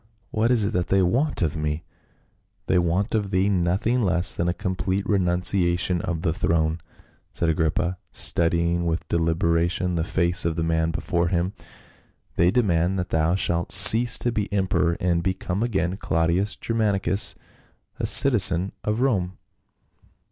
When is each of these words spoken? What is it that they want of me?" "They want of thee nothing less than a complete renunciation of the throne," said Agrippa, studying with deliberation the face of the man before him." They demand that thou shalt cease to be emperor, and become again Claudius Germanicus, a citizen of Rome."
What 0.31 0.49
is 0.49 0.65
it 0.65 0.73
that 0.73 0.87
they 0.87 1.03
want 1.03 1.43
of 1.43 1.55
me?" 1.55 1.83
"They 2.65 2.79
want 2.79 3.13
of 3.13 3.29
thee 3.29 3.49
nothing 3.49 4.01
less 4.01 4.33
than 4.33 4.47
a 4.47 4.51
complete 4.51 5.07
renunciation 5.07 6.01
of 6.01 6.23
the 6.23 6.33
throne," 6.33 6.81
said 7.33 7.49
Agrippa, 7.49 7.99
studying 8.11 8.87
with 8.87 9.07
deliberation 9.09 9.93
the 9.93 10.03
face 10.03 10.43
of 10.43 10.55
the 10.55 10.63
man 10.63 10.89
before 10.89 11.27
him." 11.27 11.53
They 12.35 12.49
demand 12.49 12.97
that 12.97 13.09
thou 13.09 13.35
shalt 13.35 13.71
cease 13.71 14.17
to 14.17 14.31
be 14.31 14.51
emperor, 14.51 14.97
and 14.99 15.21
become 15.21 15.61
again 15.61 15.97
Claudius 15.97 16.55
Germanicus, 16.55 17.35
a 17.99 18.07
citizen 18.07 18.71
of 18.83 19.01
Rome." 19.01 19.37